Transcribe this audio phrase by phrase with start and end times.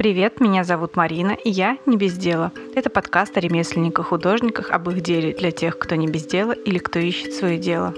[0.00, 2.52] Привет, меня зовут Марина, и я не без дела.
[2.74, 6.98] Это подкаст о ремесленниках-художниках, об их деле для тех, кто не без дела или кто
[6.98, 7.92] ищет свое дело.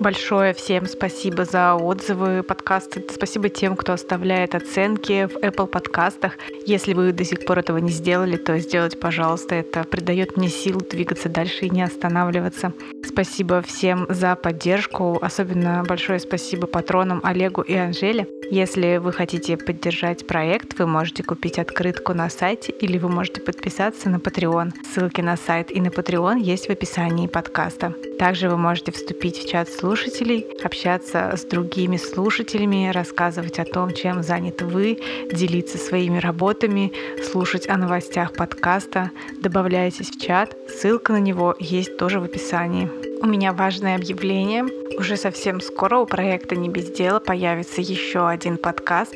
[0.00, 3.04] Большое всем спасибо за отзывы подкасты.
[3.12, 6.36] Спасибо тем, кто оставляет оценки в Apple подкастах.
[6.66, 9.54] Если вы до сих пор этого не сделали, то сделайте, пожалуйста.
[9.54, 12.72] Это придает мне сил двигаться дальше и не останавливаться.
[13.04, 15.18] Спасибо всем за поддержку.
[15.22, 18.26] Особенно большое спасибо патронам Олегу и Анжеле.
[18.50, 24.08] Если вы хотите поддержать проект, вы можете купить открытку на сайте или вы можете подписаться
[24.08, 24.72] на Patreon.
[24.94, 27.94] Ссылки на сайт и на Patreon есть в описании подкаста.
[28.18, 34.20] Также вы можете вступить в чат слушателей, общаться с другими слушателями, рассказывать о том, чем
[34.24, 34.98] заняты вы,
[35.32, 39.12] делиться своими работами, слушать о новостях подкаста.
[39.40, 42.90] Добавляйтесь в чат, ссылка на него есть тоже в описании.
[43.22, 44.64] У меня важное объявление.
[44.98, 49.14] Уже совсем скоро у проекта «Не без дела» появится еще один подкаст.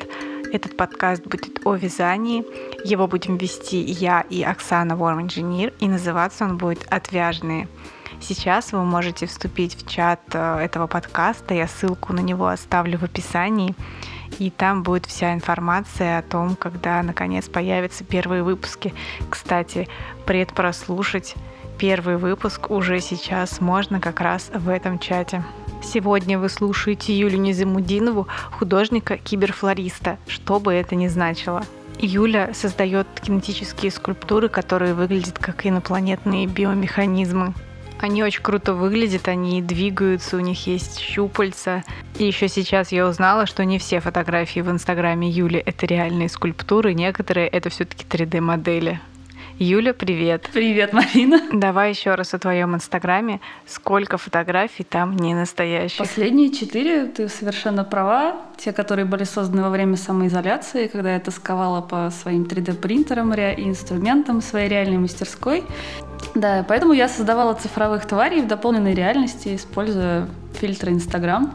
[0.53, 2.45] Этот подкаст будет о вязании.
[2.85, 7.67] Его будем вести я и Оксана Ворм Инженер, и называться он будет «Отвяжные».
[8.21, 13.03] Сейчас вы можете вступить в чат э, этого подкаста, я ссылку на него оставлю в
[13.03, 13.73] описании,
[14.37, 18.93] и там будет вся информация о том, когда наконец появятся первые выпуски.
[19.27, 19.89] Кстати,
[20.27, 21.33] предпрослушать
[21.79, 25.43] первый выпуск уже сейчас можно как раз в этом чате.
[25.83, 31.63] Сегодня вы слушаете Юлю Низамудинову, художника-киберфлориста, что бы это ни значило.
[31.97, 37.55] Юля создает кинетические скульптуры, которые выглядят как инопланетные биомеханизмы.
[38.01, 41.83] Они очень круто выглядят, они двигаются, у них есть щупальца.
[42.17, 46.95] И еще сейчас я узнала, что не все фотографии в инстаграме Юли это реальные скульптуры,
[46.95, 48.99] некоторые это все-таки 3D-модели.
[49.63, 50.49] Юля, привет.
[50.51, 51.39] Привет, Марина.
[51.53, 53.41] Давай еще раз о твоем инстаграме.
[53.67, 55.99] Сколько фотографий там не настоящих?
[55.99, 58.37] Последние четыре, ты совершенно права.
[58.57, 64.41] Те, которые были созданы во время самоизоляции, когда я тосковала по своим 3D-принтерам и инструментам
[64.41, 65.63] своей реальной мастерской.
[66.33, 71.53] Да, поэтому я создавала цифровых тварей в дополненной реальности, используя фильтры Инстаграм.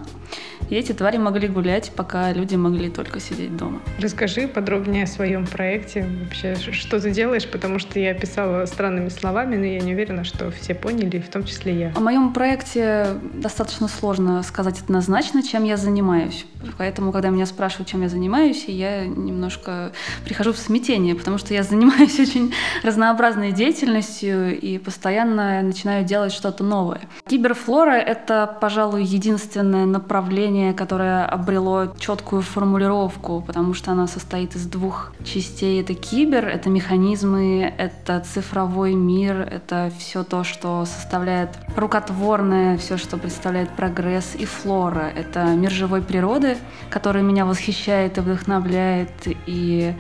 [0.69, 3.81] И эти твари могли гулять, пока люди могли только сидеть дома.
[4.01, 6.09] Расскажи подробнее о своем проекте.
[6.25, 7.47] Вообще, что ты делаешь?
[7.49, 11.45] Потому что я писала странными словами, но я не уверена, что все поняли, в том
[11.45, 11.93] числе я.
[11.95, 16.47] О моем проекте достаточно сложно сказать однозначно, чем я занимаюсь.
[16.79, 19.93] Поэтому, когда меня спрашивают, чем я занимаюсь, я немножко
[20.25, 22.53] прихожу в смятение, потому что я занимаюсь очень
[22.83, 27.03] разнообразной деятельностью и постоянно начинаю делать что-то новое.
[27.29, 34.67] Киберфлора— это, пожалуй, единственное направление явление, которое обрело четкую формулировку, потому что она состоит из
[34.67, 35.81] двух частей.
[35.81, 43.17] Это кибер, это механизмы, это цифровой мир, это все то, что составляет рукотворное, все, что
[43.19, 45.11] представляет прогресс и флора.
[45.15, 46.57] Это мир живой природы,
[46.91, 49.11] который меня восхищает и вдохновляет,
[49.47, 49.95] и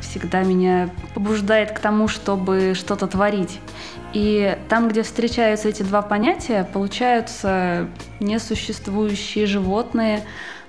[0.00, 3.60] всегда меня побуждает к тому, чтобы что-то творить.
[4.12, 7.88] И там, где встречаются эти два понятия, получаются
[8.20, 10.22] несуществующие животные,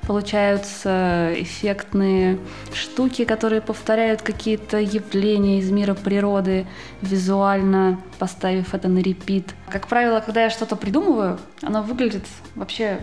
[0.07, 2.37] получаются эффектные
[2.73, 6.65] штуки, которые повторяют какие-то явления из мира природы,
[7.01, 9.53] визуально поставив это на репит.
[9.69, 12.99] Как правило, когда я что-то придумываю, оно выглядит вообще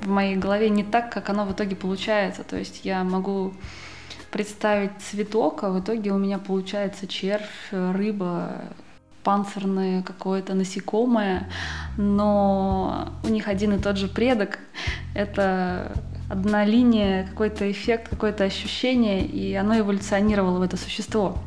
[0.00, 2.44] в моей голове не так, как оно в итоге получается.
[2.44, 3.54] То есть я могу
[4.30, 8.62] представить цветок, а в итоге у меня получается червь, рыба,
[9.26, 11.48] панцирное какое-то насекомое,
[11.96, 14.60] но у них один и тот же предок.
[15.16, 15.90] Это
[16.30, 21.38] одна линия, какой-то эффект, какое-то ощущение, и оно эволюционировало в это существо.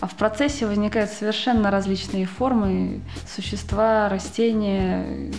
[0.00, 3.00] А в процессе возникают совершенно различные формы,
[3.32, 5.30] существа, растения,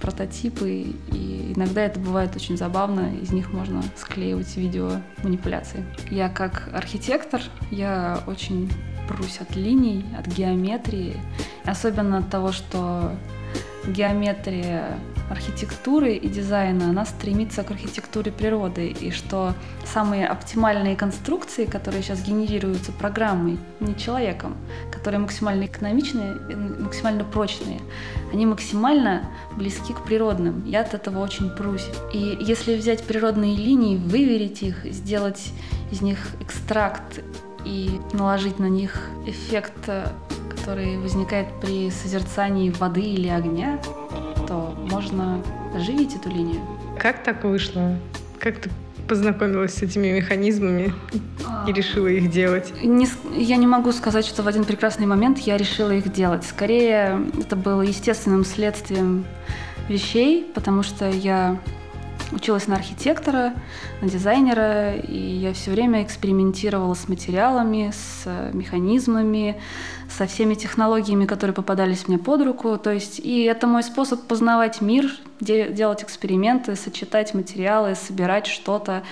[0.00, 0.68] прототипы,
[1.12, 4.90] и иногда это бывает очень забавно, из них можно склеивать видео
[5.22, 5.84] манипуляции.
[6.10, 7.40] Я как архитектор,
[7.70, 8.68] я очень
[9.08, 11.16] прусь от линий, от геометрии,
[11.64, 13.12] особенно от того, что
[13.86, 14.98] геометрия
[15.30, 19.54] архитектуры и дизайна, она стремится к архитектуре природы, и что
[19.84, 24.56] самые оптимальные конструкции, которые сейчас генерируются программой, не человеком,
[24.92, 26.34] которые максимально экономичные,
[26.78, 27.80] максимально прочные,
[28.32, 30.64] они максимально близки к природным.
[30.64, 31.88] Я от этого очень прусь.
[32.12, 35.52] И если взять природные линии, выверить их, сделать
[35.90, 37.20] из них экстракт
[37.66, 39.90] и наложить на них эффект,
[40.48, 43.80] который возникает при созерцании воды или огня,
[44.46, 45.42] то можно
[45.74, 46.60] оживить эту линию.
[46.98, 47.98] Как так вышло?
[48.38, 48.70] Как ты
[49.08, 50.92] познакомилась с этими механизмами
[51.66, 52.72] и решила их делать?
[52.82, 56.44] Не, я не могу сказать, что в один прекрасный момент я решила их делать.
[56.44, 59.24] Скорее, это было естественным следствием
[59.88, 61.58] вещей, потому что я
[62.32, 63.54] училась на архитектора,
[64.00, 69.60] на дизайнера, и я все время экспериментировала с материалами, с механизмами,
[70.10, 72.78] со всеми технологиями, которые попадались мне под руку.
[72.78, 79.02] То есть, и это мой способ познавать мир, де- делать эксперименты, сочетать материалы, собирать что-то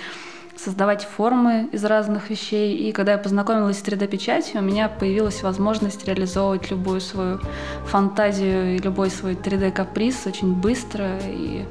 [0.57, 2.77] создавать формы из разных вещей.
[2.77, 7.39] И когда я познакомилась с 3D-печатью, у меня появилась возможность реализовывать любую свою
[7.85, 11.65] фантазию и любой свой 3D-каприз очень быстро и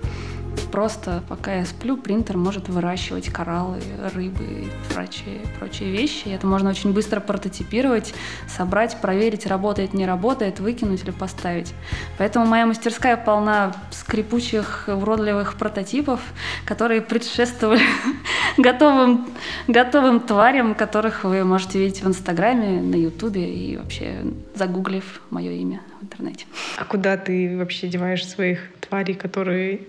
[0.71, 3.81] Просто пока я сплю, принтер может выращивать кораллы,
[4.15, 6.29] рыбы и прочие, прочие вещи.
[6.29, 8.13] И это можно очень быстро прототипировать,
[8.49, 11.73] собрать, проверить, работает, не работает, выкинуть или поставить.
[12.19, 16.21] Поэтому моя мастерская полна скрипучих, уродливых прототипов,
[16.65, 17.83] которые предшествовали
[18.59, 19.29] готовым,
[19.69, 24.25] готовым тварям, которых вы можете видеть в Инстаграме, на Ютубе и вообще
[24.55, 26.47] загуглив мое имя интернете.
[26.77, 29.81] А куда ты вообще деваешь своих тварей, которые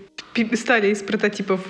[0.54, 1.66] стали из прототипов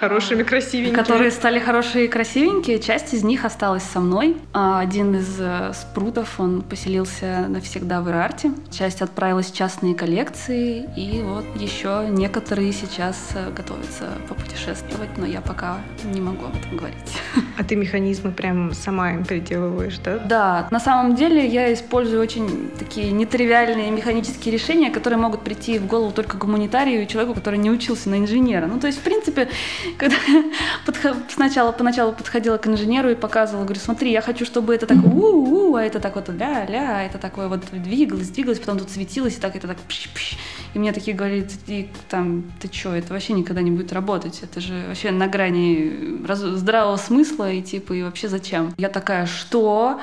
[0.00, 0.96] Хорошими, красивенькими.
[0.96, 2.78] Которые стали хорошие и красивенькие.
[2.78, 4.34] Часть из них осталась со мной.
[4.54, 8.50] А один из э, спрутов, он поселился навсегда в Ирарте.
[8.70, 10.88] Часть отправилась в частные коллекции.
[10.96, 16.78] И вот еще некоторые сейчас э, готовятся попутешествовать, но я пока не могу об этом
[16.78, 16.96] говорить.
[17.58, 20.16] А ты механизмы прям сама им переделываешь, да?
[20.18, 20.68] Да.
[20.70, 26.10] На самом деле я использую очень такие нетривиальные механические решения, которые могут прийти в голову
[26.10, 28.66] только гуманитарию и человеку, который не учился на инженера.
[28.66, 29.50] Ну, то есть, в принципе,
[29.98, 30.16] когда
[31.28, 35.74] сначала поначалу подходила к инженеру и показывала, говорю, смотри, я хочу, чтобы это так у-у,
[35.74, 39.40] а это так вот ля-ля, а это такое вот двигалось, двигалось, потом тут светилось, и
[39.40, 40.36] так это так пш-пш.
[40.74, 44.60] И мне такие говорят, и там, ты чё, это вообще никогда не будет работать, это
[44.60, 46.40] же вообще на грани раз...
[46.40, 48.74] здравого смысла, и типа, и вообще зачем?
[48.78, 50.00] Я такая, что?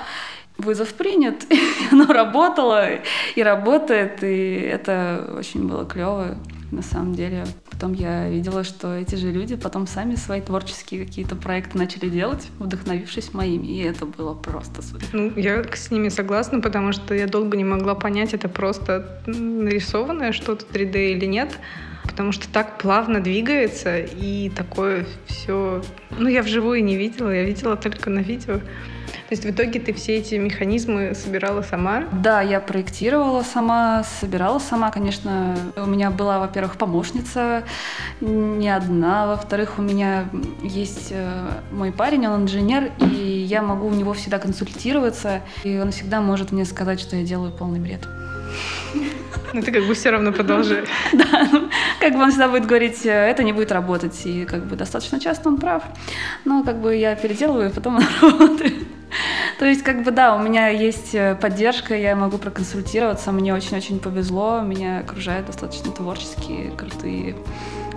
[0.57, 1.59] вызов принят, и
[1.91, 2.87] оно работало
[3.35, 6.35] и работает, и это очень было клево
[6.71, 7.45] на самом деле.
[7.69, 12.47] Потом я видела, что эти же люди потом сами свои творческие какие-то проекты начали делать,
[12.59, 15.07] вдохновившись моими, и это было просто супер.
[15.13, 20.31] Ну, я с ними согласна, потому что я долго не могла понять, это просто нарисованное
[20.31, 21.57] что-то 3D или нет,
[22.03, 25.83] потому что так плавно двигается, и такое все...
[26.17, 28.59] Ну, я вживую не видела, я видела только на видео.
[29.27, 32.05] То есть в итоге ты все эти механизмы собирала сама?
[32.13, 35.57] Да, я проектировала сама, собирала сама, конечно.
[35.75, 37.63] У меня была, во-первых, помощница
[38.21, 40.29] не одна, во-вторых, у меня
[40.63, 45.91] есть э, мой парень, он инженер, и я могу у него всегда консультироваться, и он
[45.91, 48.07] всегда может мне сказать, что я делаю полный бред.
[49.53, 50.87] Ну ты как бы все равно продолжаешь.
[51.13, 51.69] Да, ну,
[51.99, 55.19] как бы он всегда будет говорить, «Э, это не будет работать, и как бы достаточно
[55.19, 55.83] часто он прав.
[56.45, 58.86] Но как бы я переделываю, и потом он работает.
[59.59, 63.99] То есть, как бы, да, у меня есть э, поддержка, я могу проконсультироваться, мне очень-очень
[63.99, 67.35] повезло, меня окружают достаточно творческие, крутые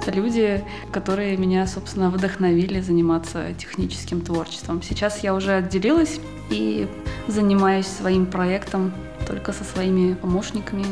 [0.07, 4.83] люди, которые меня, собственно, вдохновили заниматься техническим творчеством.
[4.83, 6.19] Сейчас я уже отделилась
[6.49, 6.89] и
[7.29, 8.93] занимаюсь своим проектом
[9.27, 10.85] только со своими помощниками.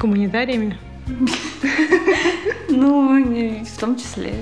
[0.00, 0.78] Гуманитариями?
[2.74, 4.32] Ну, в том числе.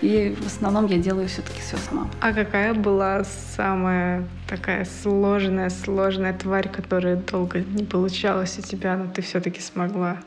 [0.00, 2.08] И в основном я делаю все-таки все сама.
[2.20, 9.10] А какая была самая такая сложная, сложная тварь, которая долго не получалась у тебя, но
[9.12, 10.18] ты все-таки смогла?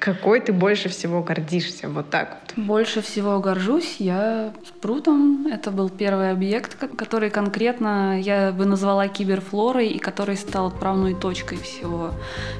[0.00, 1.88] Какой ты больше всего гордишься?
[1.88, 2.64] Вот так вот.
[2.64, 5.46] Больше всего горжусь я спрутом.
[5.46, 11.58] Это был первый объект, который конкретно я бы назвала киберфлорой и который стал отправной точкой
[11.58, 12.12] всего,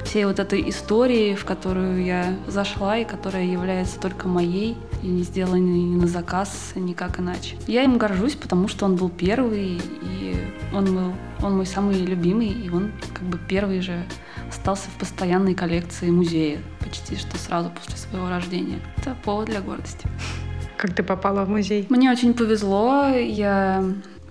[0.05, 5.23] всей вот этой истории, в которую я зашла и которая является только моей и не
[5.23, 7.55] сделанной ни на заказ, никак иначе.
[7.67, 10.35] Я им горжусь, потому что он был первый, и
[10.71, 14.03] он был он мой самый любимый, и он как бы первый же
[14.49, 18.79] остался в постоянной коллекции музея почти что сразу после своего рождения.
[18.97, 20.07] Это повод для гордости.
[20.77, 21.85] Как ты попала в музей?
[21.89, 23.07] Мне очень повезло.
[23.07, 23.83] Я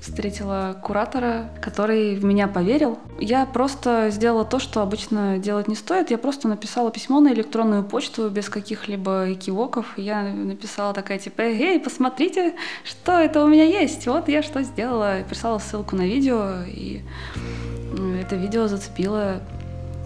[0.03, 2.99] встретила куратора, который в меня поверил.
[3.21, 6.11] Я просто сделала то, что обычно делать не стоит.
[6.11, 9.97] Я просто написала письмо на электронную почту без каких-либо экивоков.
[9.97, 12.55] Я написала такая типа, эй, посмотрите,
[12.85, 14.07] что это у меня есть.
[14.07, 15.19] Вот я что сделала.
[15.19, 17.03] Я прислала ссылку на видео, и
[18.21, 19.41] это видео зацепило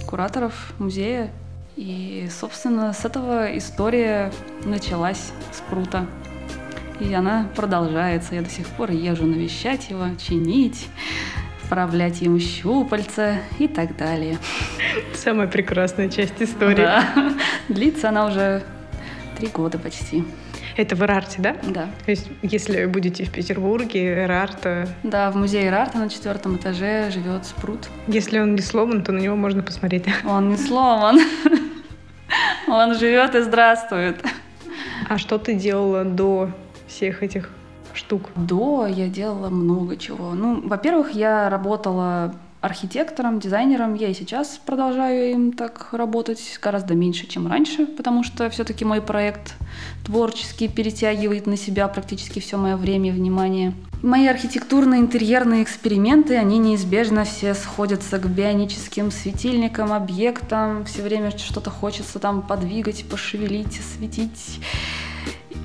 [0.07, 1.31] кураторов музея.
[1.77, 4.33] И, собственно, с этого история
[4.65, 6.07] началась с прута.
[7.01, 8.35] И она продолжается.
[8.35, 10.89] Я до сих пор езжу навещать его, чинить,
[11.63, 14.39] вправлять ему щупальца и так далее.
[15.15, 16.77] Самая прекрасная часть истории.
[16.77, 17.05] Да.
[17.69, 18.63] Длится она уже
[19.37, 20.25] три года почти.
[20.77, 21.57] Это в Эрарте, да?
[21.63, 21.89] Да.
[22.05, 24.87] То есть, если будете в Петербурге, Эрарта...
[25.03, 27.89] Да, в музее Эрарта на четвертом этаже живет спрут.
[28.09, 30.05] Если он не сломан, то на него можно посмотреть.
[30.27, 31.19] Он не сломан.
[32.69, 34.23] Он живет и здравствует.
[35.09, 36.51] А что ты делала до
[36.87, 37.51] всех этих
[37.95, 38.31] штук?
[38.37, 40.35] До я делала много чего.
[40.35, 43.95] Ну, во-первых, я работала архитектором, дизайнером.
[43.95, 49.01] Я и сейчас продолжаю им так работать гораздо меньше, чем раньше, потому что все-таки мой
[49.01, 49.55] проект
[50.05, 53.73] творческий перетягивает на себя практически все мое время и внимание.
[54.03, 60.85] Мои архитектурные интерьерные эксперименты, они неизбежно все сходятся к бионическим светильникам, объектам.
[60.85, 64.61] Все время что-то хочется там подвигать, пошевелить, осветить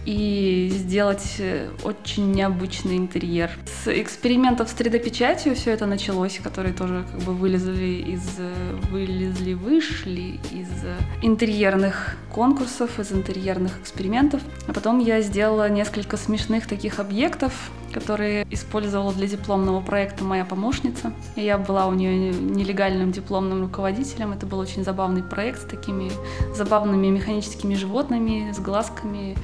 [0.06, 3.52] и сделать э, очень необычный интерьер.
[3.84, 9.54] С экспериментов с 3D-печатью все это началось, которые тоже как бы вылезли из, э, вылезли,
[9.54, 14.42] вышли из э, интерьерных конкурсов, из интерьерных экспериментов.
[14.68, 21.14] А потом я сделала несколько смешных таких объектов, которые использовала для дипломного проекта моя помощница.
[21.36, 24.34] И я была у нее нелегальным дипломным руководителем.
[24.34, 26.12] Это был очень забавный проект с такими
[26.56, 29.36] забавными механическими животными, с глазками,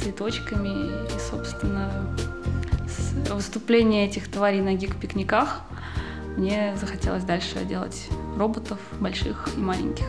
[0.00, 2.16] цветочками и, собственно,
[2.86, 5.62] с выступления этих тварей на гик-пикниках
[6.36, 10.06] мне захотелось дальше делать роботов больших и маленьких.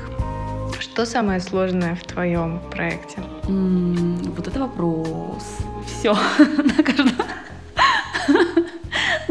[0.80, 3.22] Что самое сложное в твоем проекте?
[3.48, 5.58] М-м, вот это вопрос.
[5.86, 6.14] Все.
[6.78, 7.10] На каждом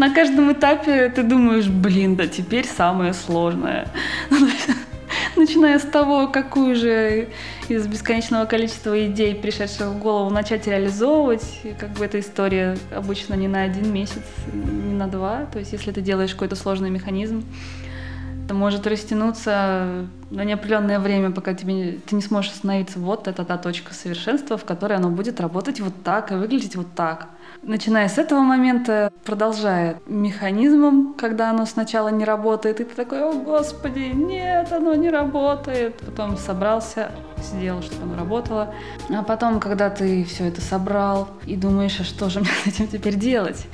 [0.02, 3.86] на каждом этапе ты думаешь, блин, да теперь самое сложное.
[5.36, 7.28] Начиная с того, какую же
[7.68, 11.44] из бесконечного количества идей, пришедших в голову, начать реализовывать.
[11.62, 15.46] И как бы эта история обычно не на один месяц, не на два.
[15.52, 17.44] То есть если ты делаешь какой-то сложный механизм,
[18.52, 22.98] это может растянуться на неопределенное время, пока тебе, ты не сможешь остановиться.
[22.98, 26.86] Вот это та точка совершенства, в которой оно будет работать вот так и выглядеть вот
[26.94, 27.28] так.
[27.62, 33.32] Начиная с этого момента, продолжая механизмом, когда оно сначала не работает, и ты такой, о
[33.32, 35.96] господи, нет, оно не работает.
[35.96, 38.74] Потом собрался, сделал, чтобы оно работало.
[39.08, 42.88] А потом, когда ты все это собрал и думаешь, а что же мне с этим
[42.88, 43.66] теперь делать?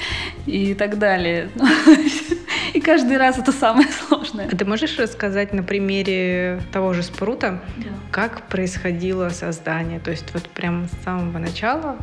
[0.46, 1.50] И так далее.
[2.74, 4.48] И каждый раз это самое сложное.
[4.50, 7.90] А ты можешь рассказать на примере того же спрута, да.
[8.10, 10.00] как происходило создание?
[10.00, 11.96] То есть вот прям с самого начала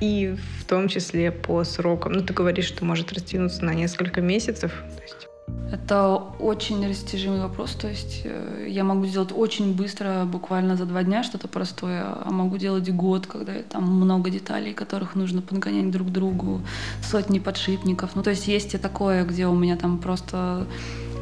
[0.00, 2.12] и в том числе по срокам.
[2.12, 4.72] Ну, ты говоришь, что может растянуться на несколько месяцев.
[4.96, 5.25] То есть...
[5.72, 7.72] Это очень растяжимый вопрос.
[7.72, 12.30] То есть э, я могу сделать очень быстро, буквально за два дня что-то простое, а
[12.30, 16.60] могу делать год, когда там много деталей, которых нужно подгонять друг другу,
[17.02, 18.14] сотни подшипников.
[18.14, 20.66] Ну, то есть есть и такое, где у меня там просто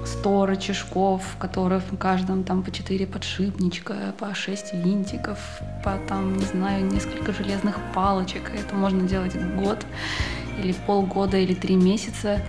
[0.05, 5.39] 100 рычажков, в которых в каждом там по 4 подшипничка, по 6 винтиков,
[5.83, 8.51] по там, не знаю, несколько железных палочек.
[8.55, 9.87] Это можно делать год
[10.63, 12.41] или полгода или три месяца.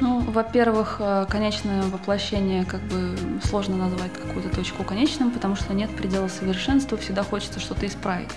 [0.00, 5.90] Ну, во-первых, э, конечное воплощение как бы сложно назвать какую-то точку конечным, потому что нет
[5.90, 8.30] предела совершенства, всегда хочется что-то исправить.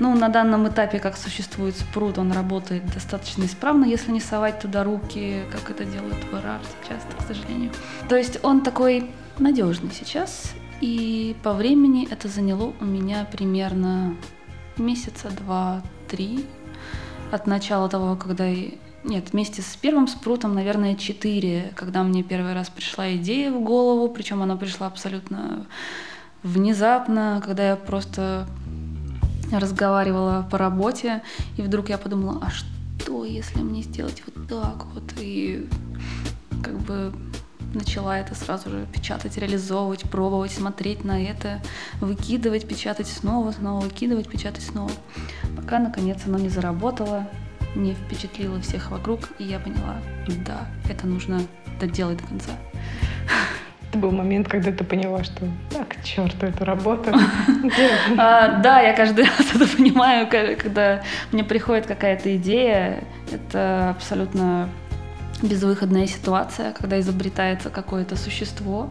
[0.00, 4.84] Ну, на данном этапе, как существует спрут, он работает достаточно исправно, если не совать туда
[4.84, 7.72] руки, как это делают в часто, к сожалению.
[8.08, 14.14] То есть он такой надежный сейчас, и по времени это заняло у меня примерно
[14.76, 16.46] месяца два-три
[17.32, 18.46] от начала того, когда
[19.08, 24.12] нет, вместе с первым спрутом, наверное, четыре, когда мне первый раз пришла идея в голову,
[24.12, 25.66] причем она пришла абсолютно
[26.42, 28.46] внезапно, когда я просто
[29.50, 31.22] разговаривала по работе,
[31.56, 35.04] и вдруг я подумала, а что, если мне сделать вот так вот?
[35.18, 35.66] И
[36.62, 37.14] как бы
[37.72, 41.62] начала это сразу же печатать, реализовывать, пробовать, смотреть на это,
[42.02, 44.92] выкидывать, печатать снова, снова выкидывать, печатать снова.
[45.56, 47.26] Пока, наконец, оно не заработало,
[47.78, 49.96] не впечатлило всех вокруг, и я поняла,
[50.44, 51.40] да, это нужно
[51.80, 52.52] доделать до конца.
[53.88, 57.10] Это был момент, когда ты поняла, что так, черт, эту работу.
[58.18, 63.04] А, да, я каждый раз это понимаю, когда мне приходит какая-то идея.
[63.32, 64.68] Это абсолютно
[65.42, 68.90] безвыходная ситуация, когда изобретается какое-то существо.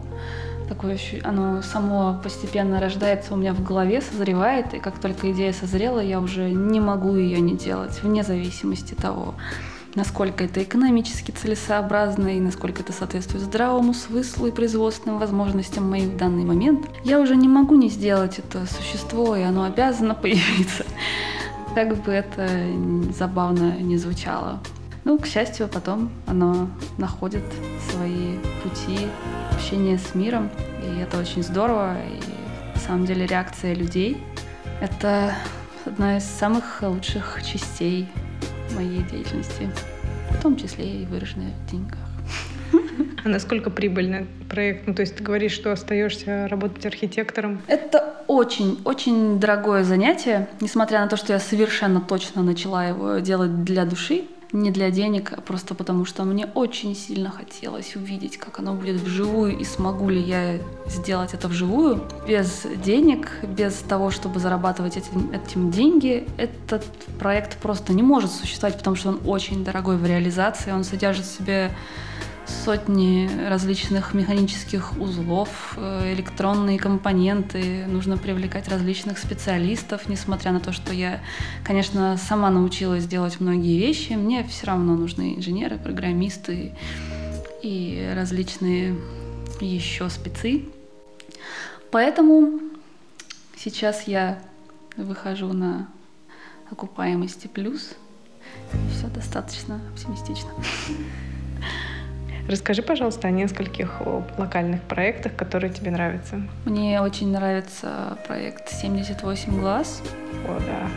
[0.68, 6.00] Такое оно само постепенно рождается у меня в голове, созревает, и как только идея созрела,
[6.00, 9.34] я уже не могу ее не делать, вне зависимости того,
[9.94, 16.16] насколько это экономически целесообразно и насколько это соответствует здравому смыслу и производственным возможностям моих в
[16.18, 20.84] данный момент, я уже не могу не сделать это существо, и оно обязано появиться.
[21.74, 22.46] Как бы это
[23.16, 24.60] забавно не звучало.
[25.04, 27.44] Ну, к счастью, потом оно находит
[27.90, 29.08] свои пути
[29.58, 30.50] общения с миром,
[30.84, 34.16] и это очень здорово, и на самом деле реакция людей—
[34.80, 35.34] это
[35.84, 38.08] одна из самых лучших частей
[38.76, 39.68] моей деятельности,
[40.30, 41.98] в том числе и выраженная в деньгах.
[43.24, 44.86] А насколько прибыльный проект?
[44.86, 47.60] Ну, то есть ты говоришь, что остаешься работать архитектором?
[47.66, 53.84] Это очень-очень дорогое занятие, несмотря на то, что я совершенно точно начала его делать для
[53.84, 58.74] души не для денег, а просто потому что мне очень сильно хотелось увидеть, как оно
[58.74, 62.02] будет вживую и смогу ли я сделать это вживую.
[62.26, 66.84] Без денег, без того, чтобы зарабатывать этим, этим деньги, этот
[67.18, 71.38] проект просто не может существовать, потому что он очень дорогой в реализации, он содержит в
[71.38, 71.70] себе
[72.48, 80.92] сотни различных механических узлов, э, электронные компоненты, нужно привлекать различных специалистов, несмотря на то, что
[80.92, 81.20] я,
[81.64, 86.74] конечно, сама научилась делать многие вещи, мне все равно нужны инженеры, программисты
[87.62, 88.96] и различные
[89.60, 90.64] еще спецы.
[91.90, 92.60] Поэтому
[93.56, 94.38] сейчас я
[94.96, 95.88] выхожу на
[96.70, 97.94] окупаемости плюс.
[98.92, 100.50] Все достаточно оптимистично.
[102.48, 104.00] Расскажи, пожалуйста, о нескольких
[104.38, 106.40] локальных проектах, которые тебе нравятся.
[106.64, 110.02] Мне очень нравится проект «78 глаз».
[110.46, 110.88] О, да.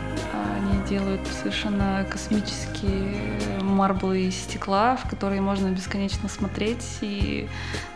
[0.56, 3.18] Они делают совершенно космические
[3.60, 7.46] марблы из стекла, в которые можно бесконечно смотреть и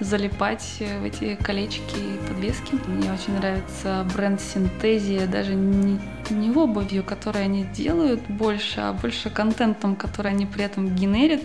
[0.00, 2.74] залипать в эти колечки и подвески.
[2.86, 5.98] Мне очень нравится бренд Синтезия, даже не,
[6.28, 11.42] не обувью, которую они делают больше, а больше контентом, который они при этом генерят.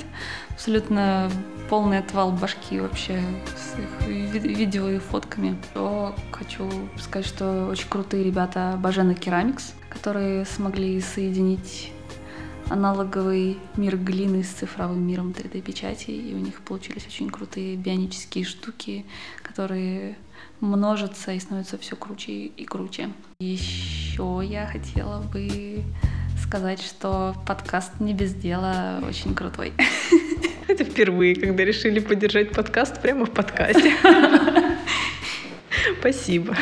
[0.50, 1.30] Абсолютно
[1.72, 3.24] полный отвал башки вообще
[3.56, 4.06] с их
[4.44, 5.58] видео и фотками.
[5.74, 11.94] То хочу сказать, что очень крутые ребята Бажена Керамикс, которые смогли соединить
[12.70, 19.06] аналоговый мир глины с цифровым миром 3D-печати, и у них получились очень крутые бионические штуки,
[19.42, 20.18] которые
[20.60, 23.14] множатся и становятся все круче и круче.
[23.40, 25.86] Еще я хотела бы
[26.44, 29.72] сказать, что подкаст «Не без дела» очень крутой.
[30.72, 33.92] Это впервые, когда решили поддержать подкаст прямо в подкасте.
[36.00, 36.56] Спасибо.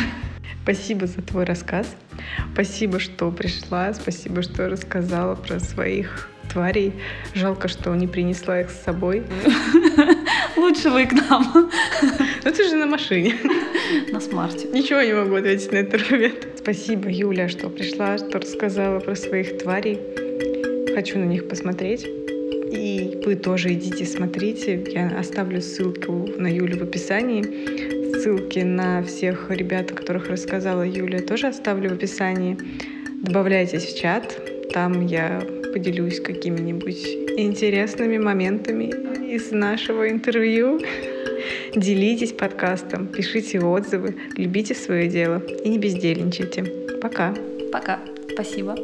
[0.63, 1.95] Спасибо за твой рассказ.
[2.53, 3.93] Спасибо, что пришла.
[3.93, 6.93] Спасибо, что рассказала про своих тварей.
[7.35, 9.21] Жалко, что не принесла их с собой.
[10.57, 11.69] Лучше вы к нам.
[12.43, 13.35] Ну ты же на машине.
[14.11, 14.69] На смарте.
[14.69, 16.47] Ничего не могу ответить на этот ответ.
[16.57, 19.99] Спасибо, Юля, что пришла, что рассказала про своих тварей.
[20.95, 22.07] Хочу на них посмотреть.
[22.71, 24.83] И вы тоже идите, смотрите.
[24.91, 27.43] Я оставлю ссылку на Юлю в описании.
[28.19, 32.57] Ссылки на всех ребят, о которых рассказала Юля, тоже оставлю в описании.
[33.23, 34.39] Добавляйтесь в чат.
[34.73, 35.41] Там я
[35.73, 38.91] поделюсь какими-нибудь интересными моментами
[39.33, 40.79] из нашего интервью.
[41.75, 46.63] Делитесь подкастом, пишите отзывы, любите свое дело и не бездельничайте.
[47.01, 47.33] Пока.
[47.71, 47.99] Пока.
[48.33, 48.75] Спасибо.